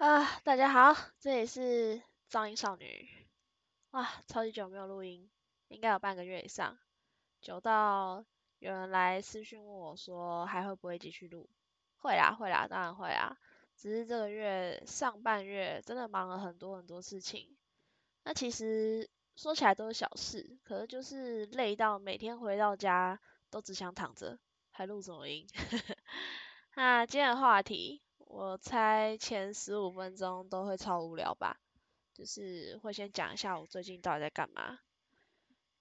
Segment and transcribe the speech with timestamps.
[0.00, 2.00] 啊，大家好，这里是
[2.30, 3.06] 噪音少女。
[3.90, 5.28] 哇，超级久没有录音，
[5.68, 6.78] 应该有半个月以上，
[7.42, 8.24] 久到
[8.60, 11.50] 有人来私讯问我说还会不会继续录？
[11.98, 13.36] 会啦，会啦，当然会啦。
[13.76, 17.54] 只是这个月上半月真的忙了很多很多事情。
[18.24, 19.06] 那其实
[19.36, 23.20] 说起来都是小事，可是就是累到每天回到家
[23.50, 24.38] 都只想躺着，
[24.70, 25.46] 还录什么音？
[26.74, 31.58] 那今天的话题，我猜前十五分钟都会超无聊吧，
[32.14, 34.78] 就是会先讲一下我最近到底在干嘛，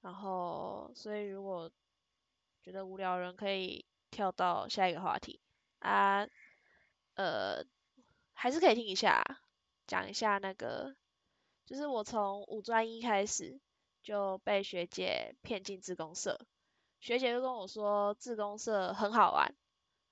[0.01, 1.69] 然后所以如果
[2.63, 5.39] 觉得无聊人可以跳到下一个话题
[5.77, 6.27] 啊，
[7.13, 7.63] 呃，
[8.33, 9.23] 还是可以听一下，
[9.85, 10.95] 讲一下那个，
[11.67, 13.61] 就是我从五专一开始
[14.01, 16.39] 就被学姐骗进自公社，
[16.99, 19.55] 学姐就跟我说自公社很好玩。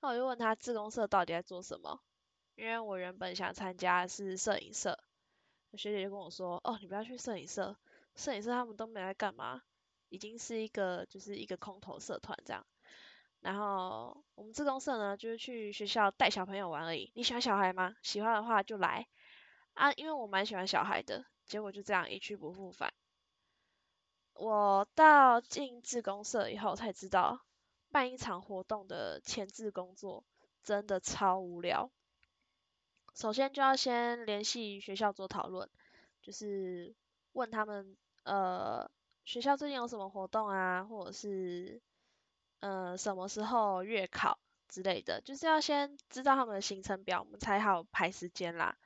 [0.00, 2.00] 那我就问他自公社到底在做什么，
[2.58, 4.98] 因为我原本想参加是摄影社，
[5.74, 7.76] 学姐就跟我说，哦，你不要去摄影社，
[8.16, 9.62] 摄影社他们都没在干嘛，
[10.08, 12.66] 已经是一个就是一个空头社团这样。
[13.38, 17.12] 然后我们自公社呢，就是去学校带小朋友玩而已。
[17.14, 17.94] 你喜欢小孩吗？
[18.02, 19.06] 喜欢的话就来
[19.74, 21.24] 啊，因为我蛮喜欢小孩的。
[21.46, 22.92] 结果就这样一去不复返。
[24.32, 27.40] 我到进自公社以后才知道。
[27.92, 30.24] 办一场活动的前置工作
[30.64, 31.92] 真的超无聊。
[33.18, 35.68] 首先就要先联系学校做讨论，
[36.22, 36.94] 就是
[37.32, 38.88] 问他们呃
[39.24, 41.82] 学校最近有什么活动啊，或者是
[42.60, 44.38] 呃什么时候月考
[44.68, 48.78] 之类的，就是要先知道他们的行程表，我们才好排时间啦。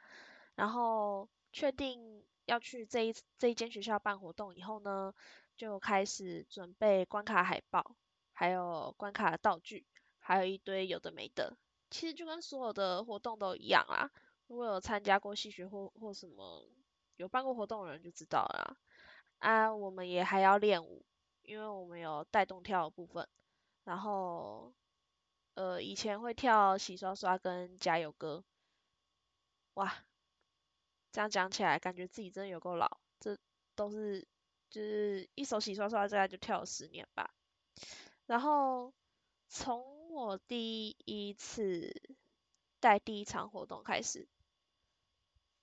[0.55, 5.13] 然后确定要去这一这一间学校办活动以后呢，
[5.59, 7.97] 就开始准备关卡海报。
[8.33, 9.85] 还有关卡的道具，
[10.19, 11.55] 还有一堆有的没的，
[11.93, 14.11] 其实就跟所有的活动都一样啦。
[14.47, 16.67] 如果有参加过戏学或或什么
[17.17, 18.77] 有办过活动的人就知道啦。
[19.39, 21.05] 啊，我们也还要练舞，
[21.43, 23.29] 因为我们有带动跳的部分。
[23.85, 24.73] 然后，
[25.55, 28.43] 呃，以前会跳洗刷刷跟加油歌。
[29.75, 29.93] 哇，
[31.13, 33.01] 这样讲起来，感觉自己真的有够老。
[33.21, 33.37] 这
[33.75, 34.27] 都是
[34.71, 37.35] 就是一首洗刷刷，大概就跳了十年吧。
[38.27, 38.95] 然后
[39.49, 42.03] 从我第一次
[42.81, 44.29] 带第一场活动开始，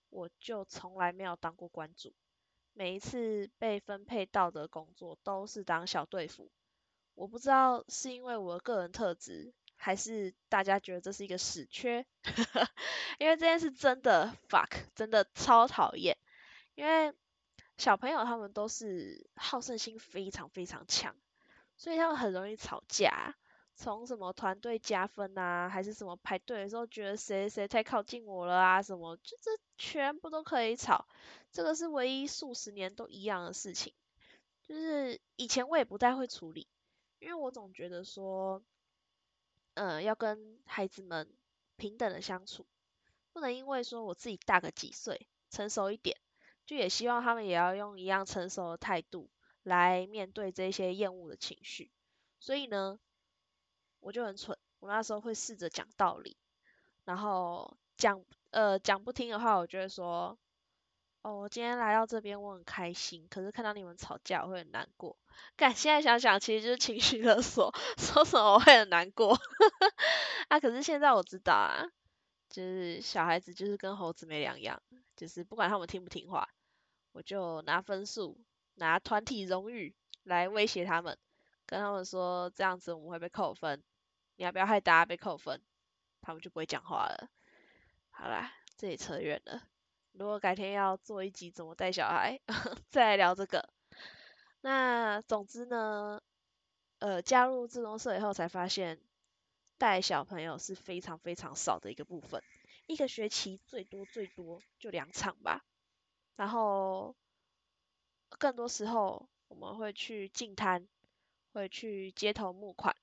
[0.10, 2.14] 我就从来没有当过关主。
[2.74, 6.50] 每一次被分配到的工作都是当小队服。
[7.14, 12.06] 我不知道是因为我的个人特质，还是大家觉得这是一个死缺。
[13.20, 16.18] 因为这件事真的 fuck，真的超讨厌。
[16.74, 17.14] 因为
[17.78, 21.16] 小朋友他们都是好胜心非常非常强。
[21.78, 23.36] 所以他们很容易吵架，
[23.80, 31.08] 从什么团队加分啊，还是什么排队的时候觉得谁谁太靠近我了啊，什么，就这全部都可以吵。
[31.54, 33.94] 这个是唯一数十年都一样的事情。
[34.68, 36.68] 就是以前我也不太会处理，
[37.20, 38.62] 因为我总觉得说，
[39.76, 41.32] 嗯，要跟孩子们
[41.78, 42.68] 平等的相处，
[43.32, 46.18] 不能因为说我自己大个几岁，成熟一点，
[46.66, 49.30] 就也希望他们也要用一样成熟的态度。
[49.64, 51.92] 来面对这些厌恶的情绪，
[52.40, 52.98] 所以呢，
[54.00, 56.38] 我就很蠢，我那时候会试着讲道理，
[57.06, 60.38] 然后讲呃讲不听的话，我就会说，
[61.22, 65.18] 哦，我今天来到这边我很开心，可是看到你们吵架我会很难过。
[65.56, 69.38] 感现在想想，其实就是情绪勒索，说什么我会很难过。
[70.50, 71.86] 啊，可是现在我知道啊，
[72.50, 74.82] 就是小孩子就是跟猴子没两样，
[75.16, 76.50] 就是不管他们听不听话，
[77.12, 78.40] 我就拿分数。
[78.76, 79.94] 拿团体荣誉
[80.24, 81.18] 来威胁他们，
[81.66, 83.84] 跟他们说这样子我们会被扣分，
[84.40, 85.62] 你要不要害大家被扣分？
[86.22, 87.30] 他们就不会讲话了。
[88.10, 89.68] 好啦，这里扯远了。
[90.14, 92.40] 如果改天要做一集怎么带小孩，
[92.90, 93.70] 再来聊这个。
[94.62, 96.22] 那总之呢，
[97.00, 99.02] 呃，加入自动社以后才发现，
[99.78, 102.42] 带小朋友是非常非常少的一个部分，
[102.88, 105.66] 一个学期最多最多就两场吧，
[106.38, 107.14] 然后。
[108.38, 110.88] 更多时候，我们会去进摊，
[111.52, 112.96] 会去街头募款。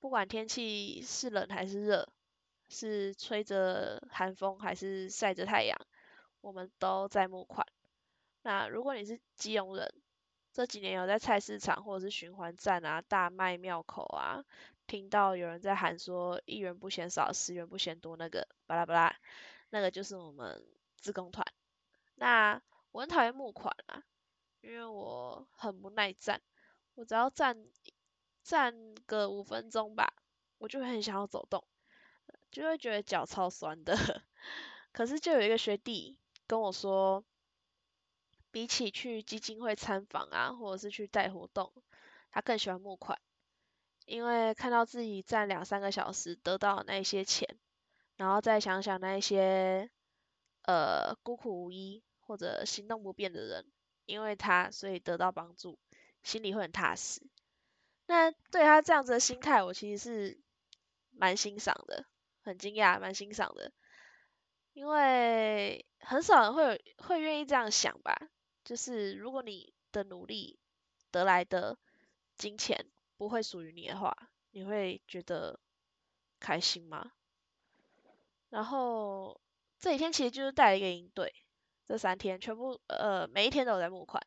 [0.00, 2.08] 不管天气是冷还是热，
[2.68, 5.78] 是吹着寒风还是晒着太阳，
[6.40, 7.66] 我们都在募款。
[8.42, 9.92] 那如果你是基隆人，
[10.52, 14.42] 这几年有在菜市场或者是循环站啊、大麦庙口啊，
[14.86, 19.16] 听到有人在喊说“一元不嫌少，十元不嫌多”，那个巴拉巴拉，
[19.68, 20.66] 那个就是我们
[20.96, 21.46] 自工团。
[22.14, 22.60] 那
[22.90, 24.02] 我很讨厌募款啊。
[24.62, 26.42] 因为我很不耐站，
[26.94, 27.56] 我只要站
[28.42, 30.12] 站个五分钟吧，
[30.58, 31.64] 我就很想要走动，
[32.50, 33.96] 就会觉得脚超酸的。
[34.92, 37.24] 可是就有一个学弟跟我说，
[38.50, 41.72] 比起去基金会参访啊，或者是去带活动，
[42.30, 43.20] 他更喜欢募款，
[44.06, 47.56] 因为看到自己站两三个小时得到那一些钱，
[48.16, 49.90] 然后再想想那一些
[50.62, 53.66] 呃孤苦无依或者行动不便的人，
[54.06, 55.78] 因为他所以得到帮助，
[56.24, 57.22] 心里会很踏实。
[58.10, 60.40] 那对他这样子的心态，我其实是
[61.12, 62.04] 蛮欣赏的，
[62.42, 63.70] 很惊讶，蛮欣赏的，
[64.72, 68.16] 因为很少人会有会愿意这样想吧。
[68.64, 70.58] 就是如果你的努力
[71.12, 71.78] 得来的
[72.36, 74.12] 金钱不会属于你的话，
[74.50, 75.60] 你会觉得
[76.40, 77.12] 开心吗？
[78.48, 79.40] 然后
[79.78, 81.32] 这几天其实就是带了一个营队，
[81.86, 84.20] 这三天全部呃每一天都有在募款，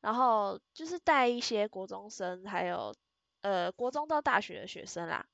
[0.00, 2.94] 然后就是带一些国中生，还有
[3.42, 5.26] 呃国中到大学的学生啦，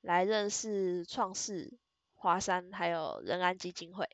[0.00, 1.78] 来认识创世、
[2.14, 4.08] 华山还有仁安基金会，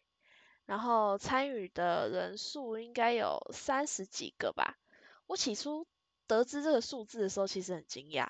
[0.64, 4.78] 然后参与的人数应该有三十几个吧。
[5.26, 5.86] 我起初
[6.28, 8.28] 得知这个数字的时候，其实很惊讶，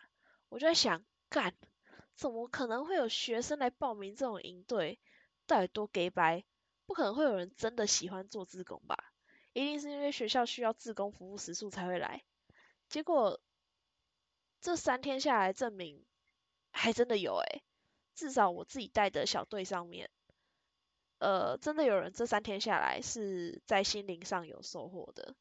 [0.49, 1.55] 我就在想，干，
[2.15, 4.99] 怎么可能会有学生来报名这种营队？
[5.47, 6.45] 到底多 gay 白？
[6.87, 8.97] 不可能会有人真的喜欢做自工吧？
[9.57, 12.23] 一定是因为学校需要自工服务时数才会来。
[12.91, 13.41] 结果
[14.61, 16.05] 这三天下来证明，
[16.73, 17.63] 还真的有诶，
[18.15, 20.11] 至少我自己带的小队上面，
[21.21, 25.35] 呃，真的有人这三天下来是在心灵上有收获的。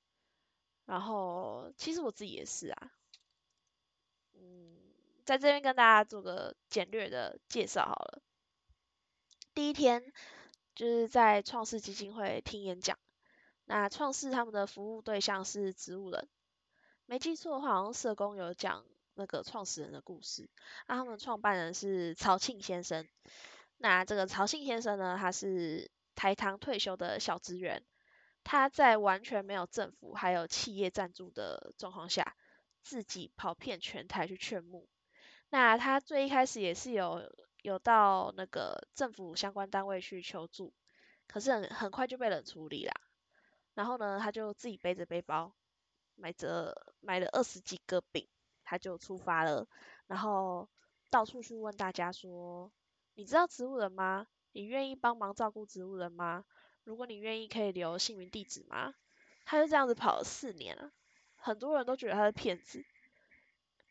[0.85, 2.91] 然后其实我自己也是啊，
[4.31, 4.77] 嗯，
[5.25, 8.21] 在这边跟大家做个简略的介绍好了。
[9.53, 10.13] 第一天
[10.73, 12.97] 就是在创世基金会听演讲，
[13.65, 16.29] 那创世他们的服务对象是植物人，
[17.06, 18.85] 没记错的话，好像社工有讲
[19.15, 20.50] 那个创始人的故事。
[20.88, 23.07] 那他们创办人是曹庆先生，
[23.77, 27.83] 那这个曹庆先生呢，他是台糖退休的小职员，
[28.44, 32.35] 他在完全没有政府还有企业赞助的状况下，
[32.81, 34.88] 自己跑遍全台去劝募。
[35.50, 37.29] 那他最一开始也是有。
[37.61, 40.71] 有到那个政府相关单位去求助，
[41.25, 42.94] 可是很很快就被冷处理啦。
[43.75, 45.54] 然后呢，他就自己背着背包，
[46.16, 48.27] 买着买了二十几个饼，
[48.63, 49.68] 他就出发了。
[50.07, 50.68] 然后
[51.12, 52.72] 到处去问大家说
[53.13, 54.25] ：“你知道植物人吗？
[54.54, 56.44] 你愿意帮忙照顾植物人吗？
[56.83, 58.95] 如果你愿意，可以留姓名地址吗？”
[59.45, 60.92] 他就这样子跑了四年了，
[61.36, 62.83] 很多人都觉得他是骗子。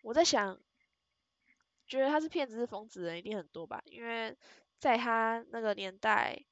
[0.02, 0.58] 我在想。
[1.86, 3.82] 觉得他是骗子是疯子的人一定很多吧？
[3.84, 4.34] 因为
[4.78, 6.42] 在他那个年代，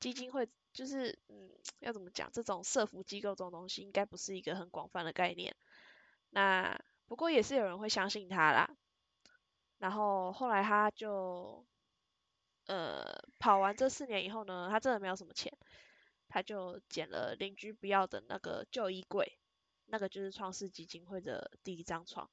[0.00, 1.50] 基金会就是嗯，
[1.80, 2.30] 要怎么讲？
[2.32, 5.56] 这种社福机构这种东西，应该不是一个很广泛的概念。
[6.30, 8.70] 那不过也是有人会相信他啦。
[9.78, 11.64] 然后后来他就
[12.66, 13.04] 呃
[13.38, 15.52] 跑完这四年以后呢，他真的没有什么钱，
[16.28, 19.38] 他就捡了邻居不要的那个旧衣柜，
[19.86, 22.28] 那个就是创世基金会的第一张床。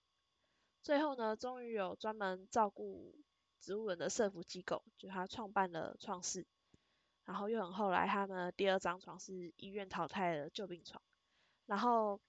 [0.81, 3.15] 最后呢，终于有专门照顾
[3.59, 6.45] 植物人的社福机构，就他创办了创世，
[7.25, 11.01] 然后又很后来，他们第二张床是医院淘汰的旧病床，
[11.65, 12.21] 然后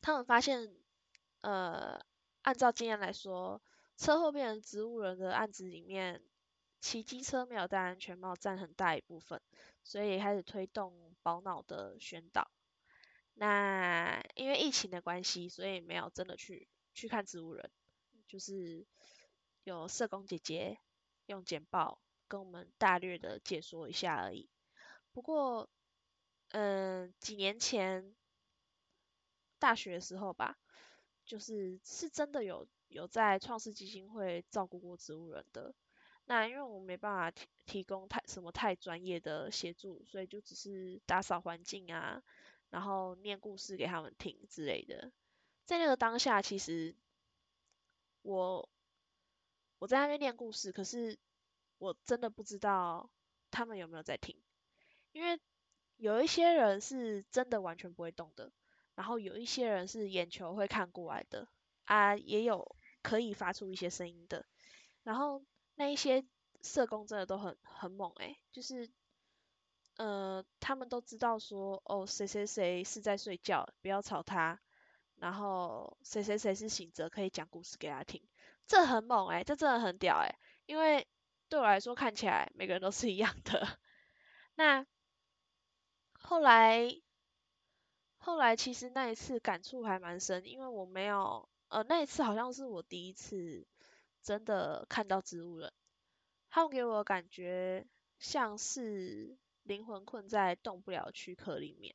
[0.00, 0.72] 他们发现，
[1.40, 2.00] 呃，
[2.42, 3.60] 按照经验来说，
[3.96, 6.22] 车祸变成植物人的案子里面，
[6.80, 9.40] 骑机车没有戴安全帽占很大一部分，
[9.82, 12.50] 所以开始推动保脑的宣导。
[13.34, 16.68] 那因为疫情的关系，所以没有真的去。
[16.94, 17.70] 去看植物人，
[18.28, 18.86] 就是
[19.64, 20.76] 有社工姐姐
[21.24, 21.98] 用简报
[22.32, 24.48] 跟我们大略的解说一下而已。
[25.12, 25.68] 不过，
[26.48, 28.16] 嗯，几年前
[29.58, 30.56] 大学的时候吧，
[31.26, 35.74] 就是是真的有有在创世基金会照顾过植物人的。
[36.24, 42.22] 那因为我没办法提提供太什么太专业的协助，所以就只是打扫环境啊，
[42.70, 45.12] 然后念故事给他们听之类的。
[45.66, 46.96] 在那个当下，其实
[48.22, 48.70] 我
[49.78, 51.18] 我在那边念故事，可是
[51.82, 53.10] 我真的不知道
[53.50, 54.40] 他们有没有在听，
[55.10, 55.40] 因为
[55.96, 58.52] 有一些人是真的完全不会动的，
[58.94, 61.48] 然后有一些人是眼球会看过来的
[61.84, 64.46] 啊，也有可以发出一些声音的，
[65.02, 65.42] 然后
[65.74, 66.24] 那一些
[66.60, 68.88] 社工真的都很很猛诶，就是
[69.96, 74.60] 呃他们都知道说哦谁谁谁是在睡觉，不要吵他。
[75.16, 78.20] 然后谁谁谁是醒着，可以讲故事给他听，
[78.66, 81.06] 这很猛哎，这真的很屌哎，因为
[81.52, 83.78] 对我来说看起来每个人都是一样的。
[84.54, 84.86] 那
[86.14, 86.98] 后来
[88.16, 93.66] 后来其实那一次感触还蛮深，因为我没有呃那一次好像是我第一次
[94.22, 95.70] 真的看到植物人，
[96.48, 97.86] 他们给我的感觉
[98.18, 101.94] 像是灵魂困在动不了躯壳里面。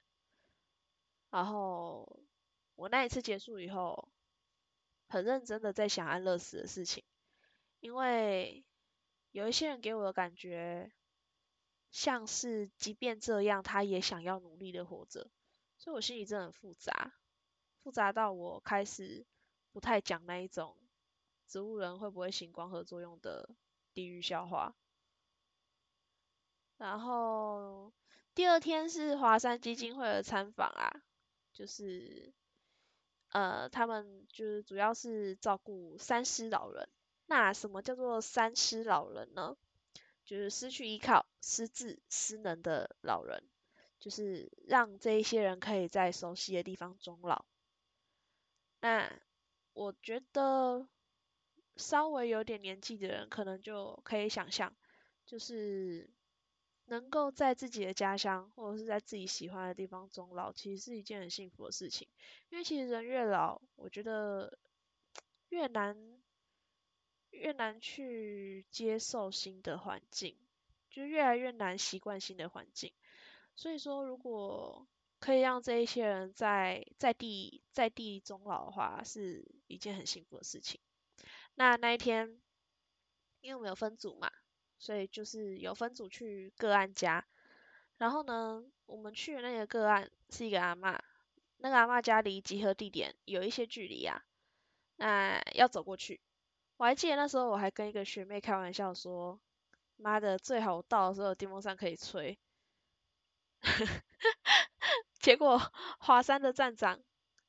[1.32, 2.20] 然后
[2.76, 4.08] 我那一次结束以后，
[5.08, 7.04] 很认真的在想安乐死的事情，
[7.80, 8.64] 因为
[9.32, 10.92] 有一些人给我的感觉，
[11.92, 15.30] 像是即便这样，他也想要努力的活着，
[15.78, 17.14] 所以我心里真的很复杂，
[17.84, 19.26] 复杂到我开始
[19.72, 20.76] 不太讲那一种
[21.48, 23.50] 植物人会不会行光合作用的
[23.94, 24.76] 地狱笑话。
[26.78, 27.94] 然后
[28.36, 31.02] 第二天是华山基金会的参访啊，
[31.54, 32.34] 就是
[33.30, 36.90] 呃他们就是主要是照顾三师老人。
[37.28, 39.56] 那什么叫做三失老人呢？
[40.26, 43.44] 就是失去依靠、失智、失能的老人，
[44.00, 47.46] 就是让这一些人可以在熟悉的地方终老。
[48.82, 49.12] 那
[49.74, 50.88] 我觉得
[51.76, 54.76] 稍微有点年纪的人，可能就可以想象，
[55.26, 56.10] 就是。
[56.90, 62.08] 能够在自己的家乡或者是在自己喜欢的地方终老，其实是一件很幸福的事情。
[62.48, 64.58] 因为其实人越老，我觉得
[65.50, 66.18] 越难
[67.38, 70.36] 越难去接受新的环境，
[70.90, 72.92] 就越来越难习惯新的环境。
[73.56, 74.88] 所以说，如果
[75.20, 80.80] 可以让这一些人在在地在地终老的话，是一件很幸福的事情。
[81.56, 82.42] 那那一天，
[83.42, 84.32] 因为我们有分组嘛。
[84.80, 87.26] 所以就是有分组去个案家，
[87.98, 91.00] 然后呢，我们去的那个个案是一个阿嬷，
[91.58, 94.24] 那个阿嬷家离集合地点有一些距离啊，
[94.96, 96.22] 那要走过去。
[96.78, 99.40] 我还记得那时候我还跟一个学妹开玩笑说，
[99.98, 102.40] 妈的，最好到的时候电风扇可以吹。
[105.20, 105.62] 结果
[106.00, 107.00] 华山的站长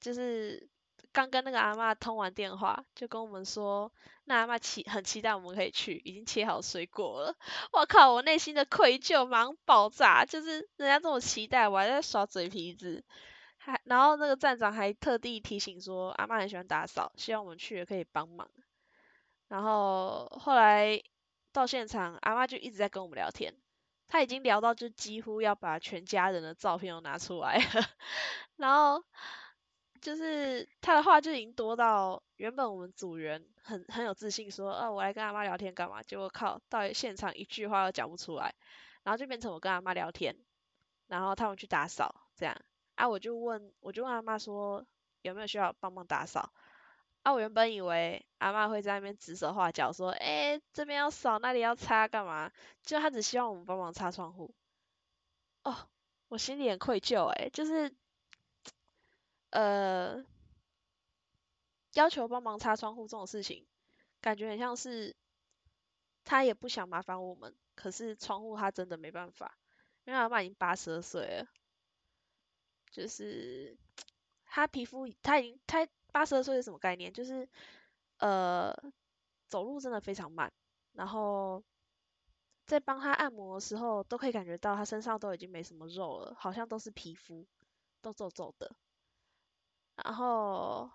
[0.01, 0.69] 就是。
[1.11, 3.91] 刚跟那个阿妈通完电话，就跟我们说，
[4.25, 7.35] 那阿妈期很期待我们可以去，已经切好水果了。
[7.73, 13.03] 我靠，我内心的愧疚忙爆炸，就是人家这么期待，我还在耍嘴皮子。
[13.57, 18.49] 还然后那个站长还特地提醒说，阿妈很喜欢打扫，希望我们去了可以帮忙。
[19.49, 21.03] 然后后来
[21.53, 23.55] 到现场，阿妈就一直在跟我们聊天，
[24.07, 27.65] 他已经聊到就几乎要把全家人的照片都拿出来了，
[28.57, 29.05] 然后。
[30.01, 36.01] 就是他的话就已经多到原本我们组员很很有自信说，啊我来跟阿妈聊天干嘛？
[36.01, 38.55] 结果靠到现场一句话都讲不出来，
[39.03, 40.37] 然后就变成我跟阿妈聊天，
[41.09, 42.57] 然后他们去打扫这样，
[42.95, 44.87] 啊我就问我就问阿妈说
[45.23, 46.53] 有没有需要帮忙打扫？
[47.29, 52.51] 啊我原本以为阿妈会在那边指手画脚说，哎这边要扫那里要擦干嘛？
[52.83, 54.55] 就他只希望我们帮忙擦窗户。
[55.63, 55.89] 哦，
[56.29, 57.95] 我心里很愧疚哎，就是。
[59.51, 60.23] 呃，
[61.95, 63.67] 要求帮忙擦窗户这种事情，
[64.21, 65.17] 感觉很像是
[66.23, 69.57] 他也不想麻烦我们，可是窗户他真的没办法，
[70.05, 71.47] 因为阿妈已经八十二岁了，
[72.91, 73.79] 就是
[74.45, 77.13] 他皮肤他已经他八十二岁是什么概念？
[77.13, 77.49] 就是
[78.19, 78.75] 呃
[79.47, 80.53] 走路真的非常慢，
[80.95, 81.63] 然后
[82.67, 87.47] 在帮他按摩的时候，都可以感觉到他身上都已经没什么肉了，好像都是皮肤，
[88.03, 88.75] 都皱皱的。
[89.95, 90.91] 然后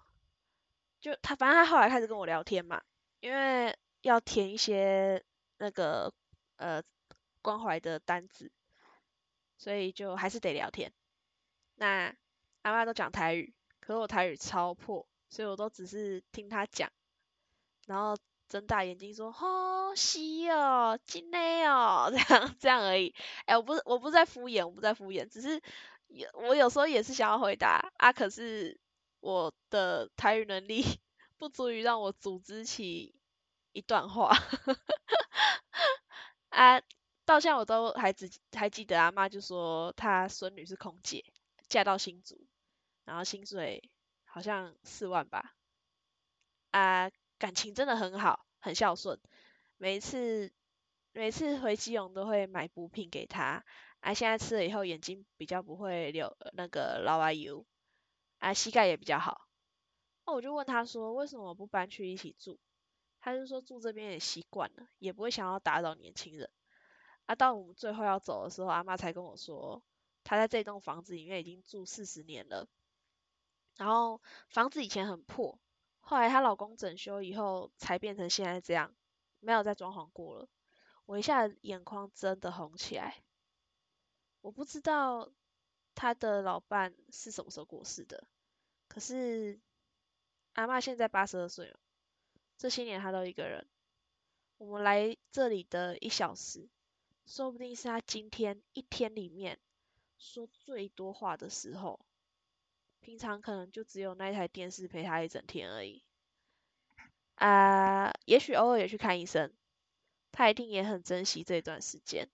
[1.00, 2.84] 就他，反正他后来开始跟我聊天嘛，
[3.22, 5.24] 因为要填一些
[5.56, 6.14] 那个
[6.58, 6.84] 呃
[7.42, 8.52] 关怀的单子，
[9.58, 10.92] 所以就还是得聊天。
[11.76, 12.14] 那
[12.64, 16.92] 阿妈都讲台语，可是我台语超破，所以我都只是听他讲，
[17.88, 18.16] 然后
[18.48, 23.16] 睁大眼睛说：“好西哦，真的哦，这样这样而已。”
[23.48, 25.62] 哎，我不是我不是在敷衍，我不在敷衍，只是
[26.08, 28.80] 有我有时候也是想要回答啊，可是。
[29.26, 30.84] 我的台语能力
[31.40, 33.16] 不足以让我组织起
[33.72, 34.36] 一段话，
[36.50, 36.82] 啊，
[37.24, 41.24] 到现在我都还只还记得阿妈就说她孙女是空姐，
[41.70, 42.46] 嫁到新竹，
[43.06, 43.90] 然后薪水
[44.34, 45.54] 好像四万吧，
[46.72, 49.20] 啊，感情真的很好，很孝顺，
[49.78, 50.52] 每一次
[51.12, 53.64] 每次回基隆都会买补品给他，
[54.00, 57.64] 啊，现在吃了以后眼睛比较不会流那个老阿油。
[58.40, 59.48] 啊，膝盖也比较好。
[60.26, 62.58] 那我就问他说，为什么不搬去一起住？
[63.22, 66.50] 他就说住这边也习惯了，也不会想要打扰年轻人。
[67.28, 69.84] 啊，到我们最后要走的时候，阿妈才跟我说，
[70.24, 72.68] 她在这栋房子里面已经住四十年了。
[73.78, 75.60] 然后房子以前很破，
[76.00, 78.94] 后来她老公整修以后才变成现在这样，
[79.40, 80.48] 没有再装潢过了。
[81.06, 83.24] 我一下眼眶真的红起来。
[84.42, 85.32] 我不知道
[85.96, 88.28] 他的老伴是什么时候过世的。
[88.88, 89.60] 可是
[90.54, 91.80] 阿妈现在八十二岁了，
[92.58, 93.68] 这些年她都一个人。
[94.58, 96.70] 我们来这里的一小时，
[97.26, 99.60] 说不定是她今天一天里面
[100.18, 102.00] 说最多话的时候。
[103.04, 106.02] 平常可能就只有那一台电视陪他一整天而已。
[107.36, 109.52] 啊，也许偶尔也去看医生，
[110.32, 112.30] 他一定也很珍惜这段时间，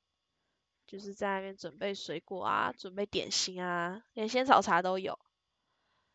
[0.86, 5.18] 就是在那边准备水果啊，准备点心啊，连仙草茶都有。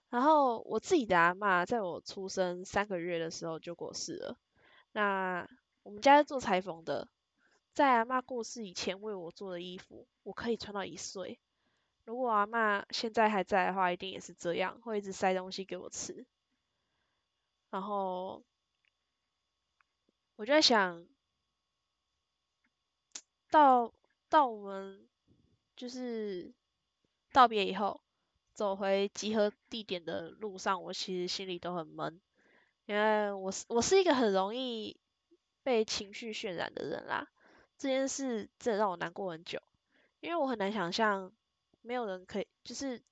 [0.09, 4.39] 然后我自己的阿妈，在我出生三个月的时候就过世了。
[4.93, 5.49] 那
[5.83, 7.09] 我们家是做裁缝的，
[7.73, 11.41] 在阿妈过世以前为我做的衣服，我可以穿到一岁。
[12.05, 16.27] 如果阿妈现在还在的话，一定也是这样，会一直塞东西给我吃。
[17.71, 18.43] 然后
[20.37, 21.07] 我就在想，
[23.51, 23.93] 到
[24.29, 25.09] 到我们
[25.77, 26.53] 就是
[27.33, 28.01] 道别以后，
[28.53, 32.21] 走回集合地点的路上，我其实心里都很闷，
[32.85, 34.97] 因为我是我是一个很容易
[35.63, 37.27] 被情绪渲染的人啦。
[37.79, 39.61] 这件事真的让我难过很久，
[40.21, 41.33] 因为我很难想象。
[41.87, 43.03] 没有人可以，就是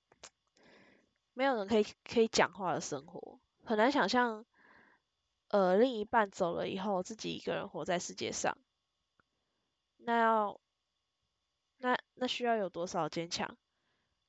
[1.35, 4.45] 没有人可以可以讲话的生活，很难想象，
[5.49, 8.57] 呃，另一半走了以后，自己一个人活在世界上，
[9.97, 10.59] 那要，
[11.77, 13.55] 那那需要有多少坚强，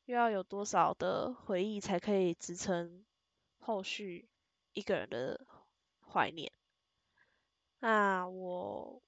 [0.04, 3.02] 又要有多少的回忆才可以支撑
[3.58, 4.28] 后续
[4.74, 5.46] 一个人的
[6.06, 6.52] 怀念？
[7.78, 9.02] 那我，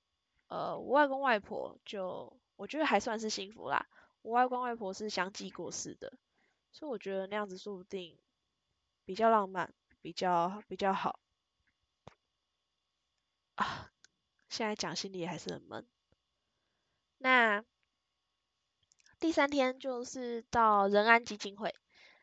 [0.49, 3.87] 呃，我外公外婆就我觉得还算是幸福啦。
[4.27, 6.13] 我外公外婆是相继过世的，
[6.73, 8.19] 所以我觉得那样子说不定
[9.05, 11.21] 比较浪漫，比较比较好。
[13.55, 13.93] 啊，
[14.49, 15.87] 现在讲心里还是很闷。
[17.19, 17.65] 那
[19.21, 21.73] 第三天就是到仁安基金会，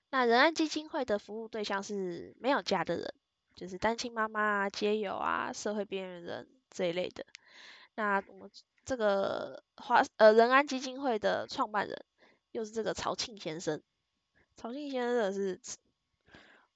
[0.10, 3.14] 那仁安基金会的服务对象是没有家的人，
[3.56, 7.26] 就是单亲妈妈、街友啊、社会边缘人这一类的。
[7.96, 8.52] 那我们。
[8.86, 12.06] 这个华呃仁安基金会的创办人
[12.52, 13.82] 又是这个曹庆先生，
[14.56, 15.60] 曹庆先生的是，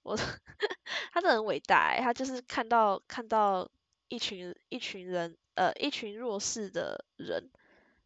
[0.03, 0.15] 我
[1.11, 3.69] 他真的很伟大，他就是看到看到
[4.07, 7.49] 一群一群人呃一群弱势的人，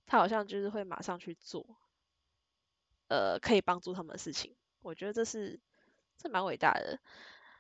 [0.07, 1.65] 他好像就是会马上去做，
[3.07, 5.59] 呃可以帮助他们的事情，我觉得这是
[6.17, 6.99] 这蛮伟大的。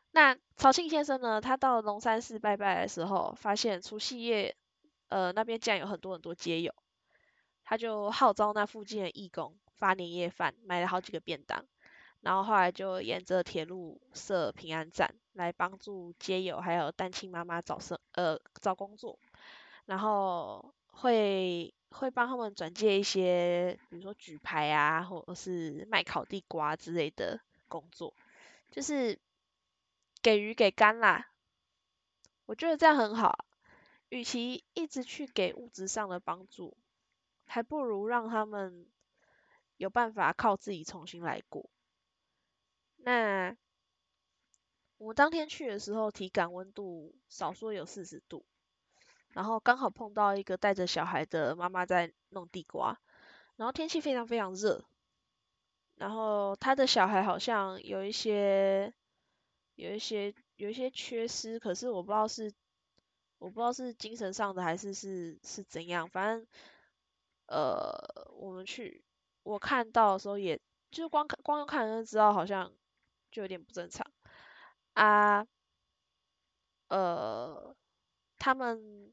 [0.09, 4.55] 那曹庆先生呢，他到龙山寺拜拜的时候，发现除夕夜。
[5.11, 6.73] 呃，那边竟然有很多很多街友，
[7.65, 11.65] 他就号召那附近的义工发年夜饭，买了好几个便当，
[12.21, 19.19] 然后后来就沿着铁路设平安站，来帮助街友还有单亲妈妈找生呃找工作，
[19.85, 28.13] 然后会会帮他们转介一些，比如说举牌啊，或者是卖烤地瓜之类的工作，
[28.71, 29.19] 就是
[30.21, 31.27] 给鱼给干啦，
[32.45, 33.45] 我觉得这样很好。
[34.11, 36.75] 与其一直去给物质上的帮助，
[37.45, 38.85] 还不如让他们
[39.77, 41.69] 有办法靠自己重新来过。
[42.97, 43.55] 那
[44.97, 48.45] 我当天去的时候，体感温度少说有四十度，
[49.29, 52.99] 然后刚好碰到一个带着小孩的妈妈在弄地瓜，
[53.55, 54.83] 然后天气非常非常热，
[55.95, 58.93] 然后他的小孩好像有一些
[59.75, 62.51] 有一些有一些缺失，可是我不知道是。
[63.41, 66.47] 我不知道是精神上的还是是是怎样，反正
[67.47, 67.91] 呃，
[68.35, 69.03] 我们去
[69.41, 72.71] 我看到的时候，也就是光看光看就知道，好像
[73.31, 74.05] 就有点不正常
[74.93, 75.47] 啊。
[76.89, 77.75] 呃，
[78.37, 79.11] 他们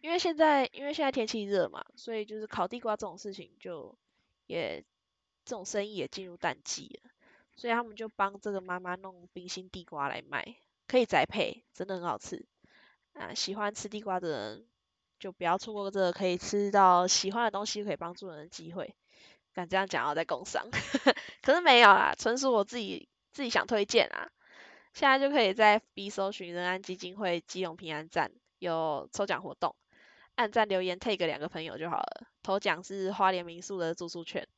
[0.00, 3.96] 因为现在因为现在天气热嘛，所以就是烤地瓜这种事情就
[4.46, 4.84] 也
[5.44, 7.10] 这种生意也进入淡季了，
[7.54, 10.56] 所以他们就帮这个妈妈弄冰心地瓜来卖，
[10.88, 12.44] 可以栽配，真的很好吃。
[13.14, 14.66] 啊，喜欢吃地瓜的人
[15.18, 18.94] 就不要错过这个可以吃到喜欢的东西，可以帮助人的机会。
[19.54, 20.70] 敢这样讲要在工商，
[21.42, 24.30] 可是没有啦，纯属我自己自己想推荐啊。
[24.94, 29.76] 现在就可以在 B 搜寻仁安基金会基隆平安站有抽奖活动，
[30.34, 32.26] 按赞留言 take 两个朋友就好了。
[32.42, 34.48] 头奖是花莲民宿的住宿券，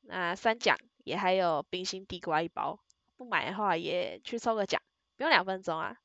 [0.00, 2.80] 那三奖也还有冰心地瓜一包，
[3.16, 4.80] 不买的话也去抽个奖，
[5.16, 5.98] 不用两分钟啊。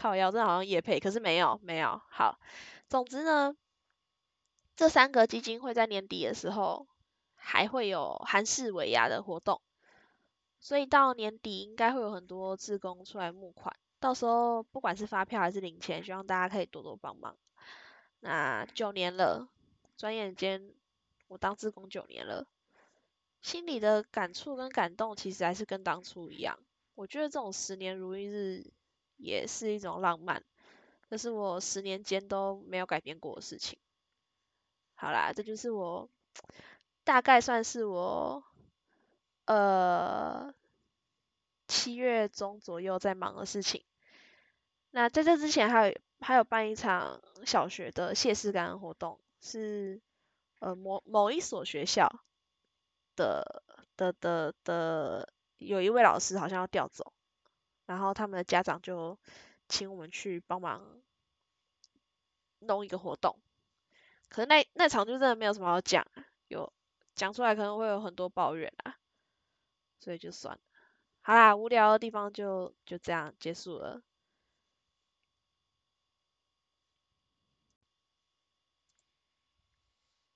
[0.00, 2.00] 靠腰，这好像也配，可是没有没有。
[2.08, 2.40] 好，
[2.88, 3.54] 总之呢，
[4.74, 6.86] 这三个基金会在年底的时候
[7.34, 9.60] 还会有韩式尾牙的活动，
[10.58, 17.36] 所以到年底应该会有很多志工出来募款，到时候不管是发票还是零钱，希望大家可以多多帮忙。
[18.20, 19.48] 那九年了，
[19.98, 20.72] 转眼间
[21.28, 22.46] 我当志工九年了，
[23.42, 26.58] 心里的感触跟感动其实还是跟当初一样。
[26.94, 28.72] 我觉得这种十年如一日。
[29.20, 30.42] 也是一种浪漫，
[31.08, 33.78] 这是我十年间都没有改变过的事情。
[34.94, 36.08] 好啦，这就是我
[37.04, 38.42] 大概算是我
[39.44, 40.54] 呃
[41.68, 43.84] 七月中左右在忙的事情。
[44.90, 50.00] 那在这之前还有还有办一场小学的谢师感恩活动，是
[50.58, 52.10] 呃某某一所学校
[53.16, 53.62] 的
[53.96, 57.12] 的的的有一位老师好像要调走，
[57.90, 59.18] 然后他们的家长就
[59.68, 61.02] 请我们去帮忙
[62.60, 63.36] 弄一个活动。
[64.28, 66.06] 可是那那场就真的没有什么好讲，
[66.46, 66.72] 有
[67.16, 68.96] 讲出来可能会有很多抱怨啊，
[69.98, 70.60] 所以就算了。
[71.22, 74.00] 好啦，无聊的地方就就这样结束了。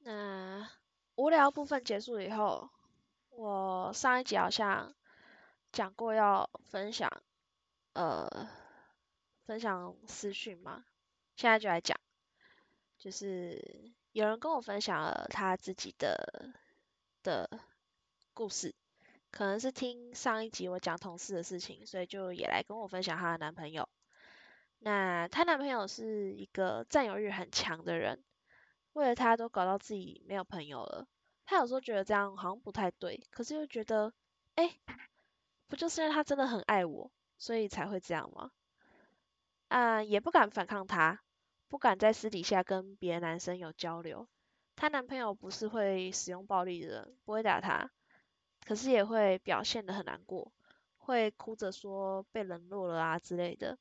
[0.00, 0.68] 那
[1.14, 2.68] 无聊部分结束以后，
[3.30, 4.92] 我上一集好像
[5.70, 7.22] 讲过要分享，
[7.94, 8.48] 呃，
[9.46, 10.84] 分享私讯嘛，
[11.36, 11.98] 现在就来讲，
[12.98, 16.52] 就是有人跟我分享了他自己的
[17.22, 17.48] 的
[18.32, 18.74] 故事，
[19.30, 23.88] 可能是听上一集我讲同事的事情，所以就也来跟我分享她的男朋友。
[24.78, 28.22] 那她男朋友是一个占有欲很强的人。
[28.92, 31.08] 为了她都搞到自己没有朋友了，
[31.46, 34.12] 他有时候觉得这样好像不太对，可是又觉得，
[34.54, 34.78] 哎，
[35.68, 37.10] 不就是因为他真的很爱我，
[37.44, 38.50] 所以才会这样吗？
[39.68, 41.20] 啊，也不敢反抗他，
[41.68, 44.26] 不敢在私底下跟别的男生有交流。
[44.76, 47.90] 她男朋友不是会使用暴力的人，不会打她，
[48.64, 50.54] 可是也会表现得很难过，
[50.96, 53.78] 会哭着说被冷落了啊之类的。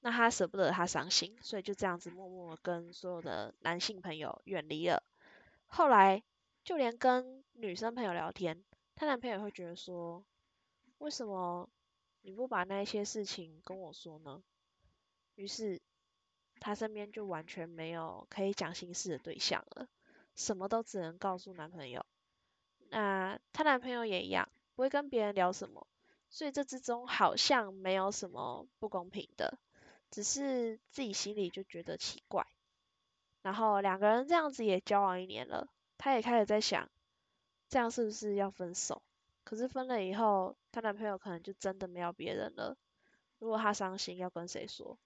[0.00, 5.02] 那他舍不得他伤心，所以就这样子默默跟所有的男性朋友远离了。
[5.66, 6.22] 后来
[6.64, 10.24] 就连跟女生朋友聊天，她男朋友会觉得说，
[10.96, 11.68] 为什么
[12.22, 14.42] 你不把那些事情跟我说呢？
[15.34, 15.80] 于是
[16.60, 19.88] 她身边就完全没有可以讲心事的对象了，
[20.34, 22.06] 什么都只能告诉男朋友。
[22.90, 25.86] 那她男朋友也一样，不会跟别人聊什么，
[26.30, 29.58] 所以这之中好像没有什么不公平的。
[30.10, 32.46] 只是自己心里就觉得奇怪，
[33.40, 36.90] 然后两个人这样子也交往一年了，她也开始在想，
[37.70, 39.02] 这样是不是要分手？
[39.44, 42.76] 可是分了以后，她男朋友可能就真的没有别人了。
[43.38, 44.98] 如果她伤心，要跟谁说？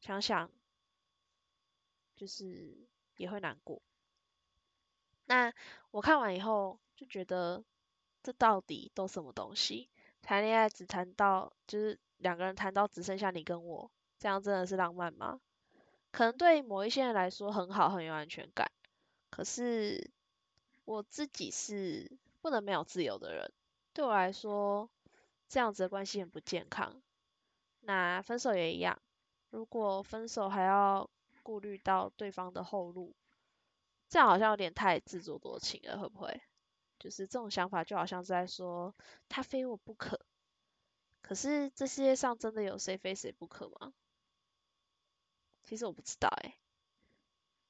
[0.00, 0.50] 想想，
[2.16, 2.76] 就是
[3.16, 3.80] 也会难过。
[5.26, 5.52] 那
[5.90, 7.64] 我看完以后就觉得，
[8.22, 9.88] 这到底都什么东西？
[10.20, 13.90] 谈恋爱只谈到，就是两个人谈到只剩下你跟我。
[14.18, 15.40] 这样真的是浪漫吗？
[16.10, 18.70] 可能对某一些人来说很好，很有安全感。
[19.30, 20.10] 可是
[20.84, 23.52] 我自己是不能没有自由的人，
[23.94, 24.88] 对我来说，
[25.48, 27.02] 这样子的关系很不健康。
[27.80, 29.00] 那分手也一样，
[29.50, 31.10] 如果分手还要
[31.42, 33.14] 顾虑到对方的后路，
[34.08, 36.40] 这样好像有点太自作多情了，会不会？
[36.98, 38.94] 就是这种想法就好像是在说
[39.28, 40.20] 他非我不可。
[41.20, 43.92] 可是这世界上真的有谁非谁不可吗？
[45.64, 46.56] 其实我不知道哎，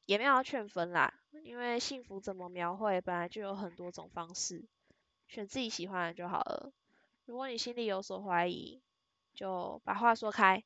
[0.07, 4.65] 也没有要劝分啦，因为幸福怎么描绘本来就有很多种方式，
[5.33, 6.71] 选自己喜欢的就好了。
[7.25, 8.83] 如果你心里有所怀疑，
[9.33, 10.63] 就把话说开，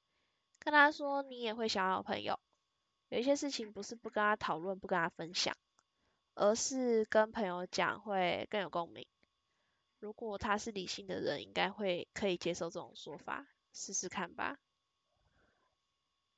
[0.59, 2.41] 跟他说你也会想要朋友。
[3.11, 5.57] 有一些事情不是不跟他讨论、不跟他分享，
[6.35, 9.07] 而是跟朋友讲会更有共鸣。
[10.01, 14.59] 如果他是理性的人，应该会可以接受这种说法，试试看吧。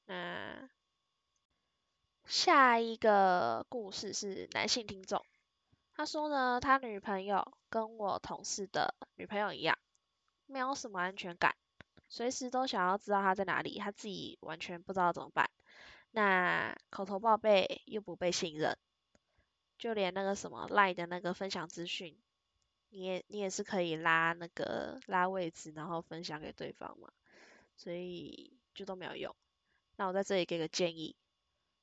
[0.05, 0.69] 那。
[2.27, 5.25] 下一个故事是男性听众，
[5.99, 9.77] 他说呢，他女朋友跟我同事的女朋友一样，
[10.47, 11.57] 没有什么安全感，
[12.09, 15.51] 随时都想要知道他在哪里，他自己完全不知道怎么办。
[16.13, 18.79] 那口头报备又不被信任，
[19.77, 22.17] 就连那个什么赖的那个分享资讯，
[22.91, 27.11] 你也你也是可以拉那个拉位置，然后分享给对方嘛，
[27.75, 29.35] 所以就都没有用。
[29.97, 31.17] 那我在这里给个建议。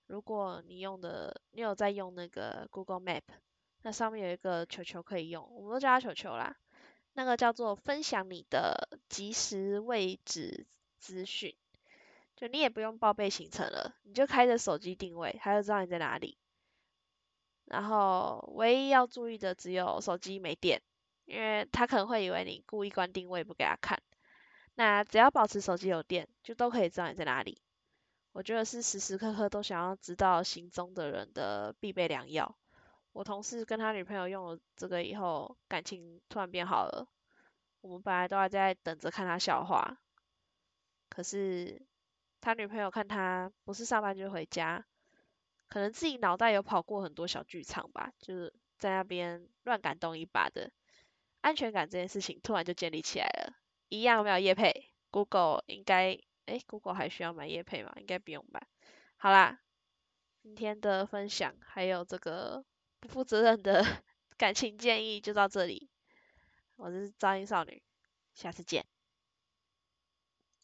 [0.08, 3.24] 如果你用的，你有在用那个 Google Map，
[3.86, 6.58] 那上面有一个球球可以用，我们都叫它球球啦。
[7.14, 10.66] 那个叫做分享你的即时位置
[10.98, 11.56] 资讯，
[12.36, 16.36] 就你也不用报备行程了，你就开着手机定位，它就知道你在哪里。
[17.66, 20.82] 然后唯一要注意的只有手机没电，
[21.26, 24.02] 因为他可能会以为你故意关定位不给他看。
[24.74, 27.62] 那只要保持手机有电，就都可以知道你在哪里。
[28.32, 32.58] 我觉得是时时刻刻都想要知道行踪的人的必备良药。
[33.16, 37.08] 我同事跟他女朋友用了这个以后，感情突然变好了。
[37.80, 40.02] 我们本来都还在等着看他笑话，
[41.08, 41.82] 可是
[42.42, 44.86] 他女朋友看他不是上班就回家，
[45.70, 50.70] 可能自己脑袋有跑过很多小剧场吧，就是在那边乱感动一把的，
[51.40, 53.54] 安全感这件事情突然就建立起来了。
[53.88, 57.94] 一样没有叶配，Google 应该，哎，Google 还需要买叶配吗？
[57.96, 58.68] 应该不用吧。
[59.16, 59.62] 好啦，
[60.44, 62.66] 今天的分享还有这个
[63.06, 63.84] 不负责任的
[64.38, 65.90] 感情建议就到这里。
[66.76, 67.82] 我是噪音少女，
[68.34, 68.86] 下次见。